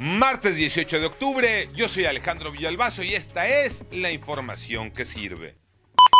Martes 0.00 0.56
18 0.56 1.00
de 1.00 1.06
octubre, 1.06 1.68
yo 1.74 1.86
soy 1.86 2.06
Alejandro 2.06 2.50
Villalbazo 2.50 3.02
y 3.02 3.14
esta 3.14 3.46
es 3.46 3.84
la 3.92 4.10
información 4.10 4.90
que 4.90 5.04
sirve. 5.04 5.54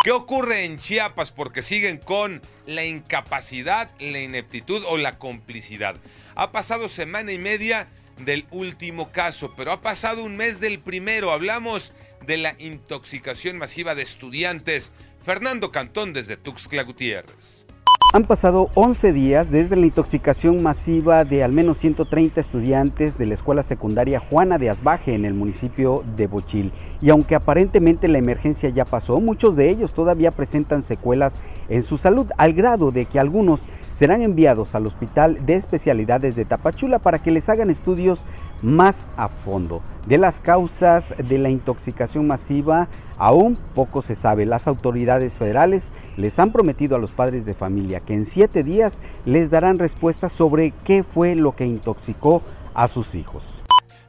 ¿Qué 0.04 0.12
ocurre 0.12 0.64
en 0.64 0.78
Chiapas? 0.78 1.32
Porque 1.32 1.62
siguen 1.62 1.98
con 1.98 2.42
la 2.66 2.84
incapacidad, 2.84 3.90
la 3.98 4.20
ineptitud 4.20 4.84
o 4.86 4.98
la 4.98 5.18
complicidad. 5.18 5.96
Ha 6.34 6.52
pasado 6.52 6.88
semana 6.88 7.32
y 7.32 7.38
media 7.38 7.88
del 8.18 8.46
último 8.50 9.10
caso, 9.10 9.54
pero 9.56 9.72
ha 9.72 9.80
pasado 9.80 10.22
un 10.22 10.36
mes 10.36 10.60
del 10.60 10.78
primero. 10.78 11.32
Hablamos 11.32 11.92
de 12.26 12.36
la 12.36 12.54
intoxicación 12.58 13.58
masiva 13.58 13.94
de 13.94 14.02
estudiantes. 14.02 14.92
Fernando 15.24 15.72
Cantón 15.72 16.12
desde 16.12 16.36
Tuxtla 16.36 16.82
Gutiérrez. 16.82 17.66
Han 18.14 18.24
pasado 18.24 18.68
11 18.74 19.14
días 19.14 19.50
desde 19.50 19.74
la 19.74 19.86
intoxicación 19.86 20.62
masiva 20.62 21.24
de 21.24 21.42
al 21.42 21.50
menos 21.50 21.78
130 21.78 22.42
estudiantes 22.42 23.16
de 23.16 23.24
la 23.24 23.32
escuela 23.32 23.62
secundaria 23.62 24.20
Juana 24.20 24.58
de 24.58 24.68
Asbaje 24.68 25.14
en 25.14 25.24
el 25.24 25.32
municipio 25.32 26.04
de 26.14 26.26
Bochil. 26.26 26.72
Y 27.00 27.08
aunque 27.08 27.34
aparentemente 27.34 28.08
la 28.08 28.18
emergencia 28.18 28.68
ya 28.68 28.84
pasó, 28.84 29.18
muchos 29.18 29.56
de 29.56 29.70
ellos 29.70 29.94
todavía 29.94 30.30
presentan 30.30 30.82
secuelas 30.82 31.40
en 31.72 31.82
su 31.82 31.96
salud, 31.96 32.26
al 32.36 32.52
grado 32.52 32.90
de 32.90 33.06
que 33.06 33.18
algunos 33.18 33.62
serán 33.94 34.20
enviados 34.20 34.74
al 34.74 34.86
Hospital 34.86 35.44
de 35.46 35.54
Especialidades 35.54 36.36
de 36.36 36.44
Tapachula 36.44 36.98
para 36.98 37.22
que 37.22 37.30
les 37.30 37.48
hagan 37.48 37.70
estudios 37.70 38.24
más 38.62 39.08
a 39.16 39.28
fondo. 39.28 39.82
De 40.06 40.18
las 40.18 40.40
causas 40.40 41.14
de 41.16 41.38
la 41.38 41.48
intoxicación 41.48 42.26
masiva 42.26 42.88
aún 43.16 43.56
poco 43.74 44.02
se 44.02 44.14
sabe. 44.14 44.44
Las 44.44 44.68
autoridades 44.68 45.38
federales 45.38 45.92
les 46.16 46.38
han 46.38 46.52
prometido 46.52 46.96
a 46.96 46.98
los 46.98 47.12
padres 47.12 47.46
de 47.46 47.54
familia 47.54 48.00
que 48.00 48.14
en 48.14 48.26
siete 48.26 48.62
días 48.62 49.00
les 49.24 49.50
darán 49.50 49.78
respuestas 49.78 50.32
sobre 50.32 50.72
qué 50.84 51.02
fue 51.02 51.34
lo 51.34 51.56
que 51.56 51.64
intoxicó 51.64 52.42
a 52.74 52.86
sus 52.86 53.14
hijos. 53.14 53.46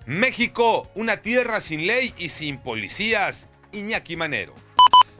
México, 0.06 0.90
una 0.96 1.18
tierra 1.18 1.62
sin 1.62 1.88
ley 1.88 2.14
y 2.18 2.28
sin 2.28 2.58
policías. 2.58 3.48
Iñaki 3.72 4.18
Manero. 4.18 4.54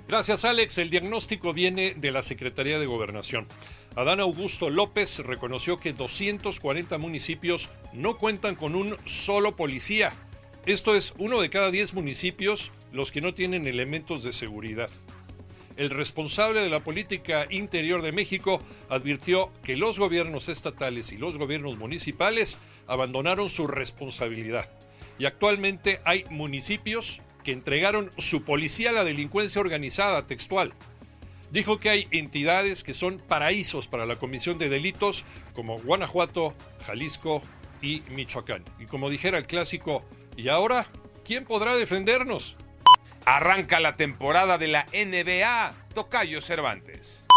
Gracias 0.08 0.44
Alex, 0.44 0.78
el 0.80 0.90
diagnóstico 0.90 1.54
viene 1.54 1.94
de 1.96 2.12
la 2.12 2.22
Secretaría 2.22 2.78
de 2.78 2.86
Gobernación. 2.86 3.48
Adán 3.96 4.20
Augusto 4.20 4.70
López 4.70 5.20
reconoció 5.20 5.78
que 5.78 5.94
240 5.94 6.98
municipios 6.98 7.70
no 7.94 8.18
cuentan 8.18 8.56
con 8.56 8.76
un 8.76 8.98
solo 9.06 9.56
policía. 9.56 10.14
Esto 10.66 10.96
es 10.96 11.14
uno 11.18 11.40
de 11.40 11.50
cada 11.50 11.72
10 11.72 11.94
municipios 11.94 12.74
los 12.92 13.12
que 13.12 13.22
no 13.22 13.34
tienen 13.34 13.66
elementos 13.66 14.24
de 14.24 14.34
seguridad. 14.34 14.90
El 15.78 15.90
responsable 15.90 16.62
de 16.62 16.70
la 16.70 16.84
política 16.84 17.48
interior 17.50 18.02
de 18.02 18.12
México 18.12 18.62
advirtió 18.90 19.52
que 19.64 19.78
los 19.78 20.00
gobiernos 20.00 20.50
estatales 20.50 21.12
y 21.14 21.18
los 21.18 21.38
gobiernos 21.38 21.78
municipales 21.78 22.60
abandonaron 22.88 23.50
su 23.50 23.68
responsabilidad. 23.68 24.70
Y 25.18 25.26
actualmente 25.26 26.02
hay 26.04 26.26
municipios 26.30 27.22
que 27.44 27.52
entregaron 27.52 28.12
su 28.18 28.44
policía 28.44 28.90
a 28.90 28.94
la 28.94 29.04
delincuencia 29.04 29.62
organizada 29.62 30.26
textual 30.26 30.74
dijo 31.54 31.80
que 31.80 31.92
hay 31.92 32.08
entidades 32.10 32.84
que 32.84 32.96
son 32.96 33.20
paraísos 33.20 33.88
para 33.88 34.08
la 34.08 34.18
comisión 34.18 34.58
de 34.58 34.70
delitos 34.70 35.24
como 35.54 35.80
Guanajuato, 35.80 36.56
Jalisco 36.88 37.44
y 37.80 38.02
Michoacán. 38.10 38.66
Y 38.80 38.88
como 38.88 39.08
dijera 39.12 39.38
el 39.38 39.46
clásico, 39.46 40.04
¿y 40.36 40.48
ahora 40.48 40.88
quién 41.24 41.46
podrá 41.46 41.76
defendernos? 41.76 42.58
Arranca 43.24 43.80
la 43.80 43.96
temporada 43.96 44.58
de 44.58 44.68
la 44.68 44.88
NBA, 44.94 45.76
Tocayo 45.94 46.42
Cervantes. 46.42 47.28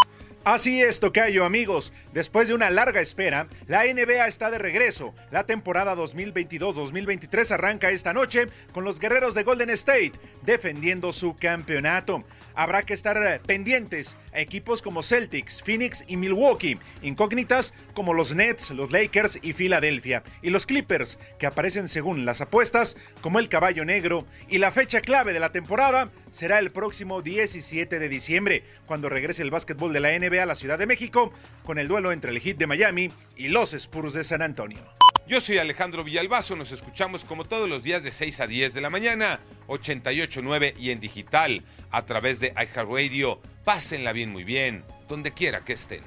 Así 0.43 0.81
es, 0.81 1.01
Tocayo, 1.01 1.43
amigos. 1.43 1.91
Después 2.13 2.47
de 2.47 2.53
una 2.53 2.69
larga 2.69 3.01
espera, 3.01 3.47
la 3.67 3.83
NBA 3.83 4.27
está 4.27 4.49
de 4.49 4.57
regreso. 4.57 5.13
La 5.29 5.45
temporada 5.45 5.93
2022-2023 5.95 7.51
arranca 7.51 7.91
esta 7.91 8.13
noche 8.13 8.47
con 8.71 8.85
los 8.85 9.01
guerreros 9.01 9.33
de 9.33 9.43
Golden 9.43 9.69
State 9.71 10.13
defendiendo 10.45 11.11
su 11.11 11.35
campeonato. 11.35 12.23
Habrá 12.55 12.83
que 12.83 12.93
estar 12.93 13.41
pendientes 13.41 14.15
a 14.33 14.39
equipos 14.39 14.81
como 14.81 15.03
Celtics, 15.03 15.61
Phoenix 15.61 16.05
y 16.07 16.15
Milwaukee, 16.15 16.79
incógnitas 17.01 17.73
como 17.93 18.13
los 18.13 18.33
Nets, 18.33 18.71
los 18.71 18.93
Lakers 18.93 19.39
y 19.41 19.51
Filadelfia, 19.51 20.23
y 20.41 20.49
los 20.49 20.65
Clippers, 20.65 21.19
que 21.39 21.45
aparecen 21.45 21.89
según 21.89 22.25
las 22.25 22.39
apuestas 22.39 22.95
como 23.19 23.39
el 23.39 23.49
caballo 23.49 23.83
negro. 23.83 24.25
Y 24.47 24.59
la 24.59 24.71
fecha 24.71 25.01
clave 25.01 25.33
de 25.33 25.41
la 25.41 25.51
temporada 25.51 26.09
será 26.31 26.59
el 26.59 26.71
próximo 26.71 27.21
17 27.21 27.99
de 27.99 28.09
diciembre, 28.09 28.63
cuando 28.85 29.09
regrese 29.09 29.41
el 29.41 29.51
básquetbol 29.51 29.91
de 29.91 29.99
la 29.99 30.17
NBA 30.17 30.26
a 30.27 30.45
la 30.45 30.55
Ciudad 30.55 30.77
de 30.77 30.85
México 30.85 31.31
con 31.63 31.79
el 31.79 31.87
duelo 31.87 32.11
entre 32.11 32.31
el 32.31 32.41
Heat 32.41 32.57
de 32.57 32.67
Miami 32.67 33.11
y 33.37 33.47
los 33.47 33.73
Spurs 33.73 34.13
de 34.13 34.23
San 34.25 34.41
Antonio. 34.41 34.79
Yo 35.25 35.39
soy 35.41 35.57
Alejandro 35.57 36.03
Villalbazo, 36.03 36.55
nos 36.55 36.71
escuchamos 36.71 37.25
como 37.25 37.45
todos 37.45 37.69
los 37.69 37.83
días 37.83 38.03
de 38.03 38.11
6 38.11 38.41
a 38.41 38.47
10 38.47 38.73
de 38.73 38.81
la 38.81 38.89
mañana, 38.89 39.39
88.9 39.67 40.73
y 40.77 40.91
en 40.91 40.99
digital 40.99 41.63
a 41.91 42.05
través 42.05 42.39
de 42.39 42.53
iHeartRadio. 42.55 43.41
Pásenla 43.63 44.13
bien, 44.13 44.29
muy 44.29 44.43
bien, 44.43 44.83
donde 45.07 45.31
quiera 45.31 45.63
que 45.63 45.73
estén. 45.73 46.03